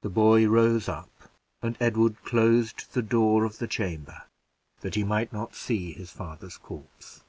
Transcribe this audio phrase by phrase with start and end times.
[0.00, 1.12] The boy rose up,
[1.62, 4.24] and Edward closed the door of the chamber
[4.80, 7.22] that he might not see his father's corpse.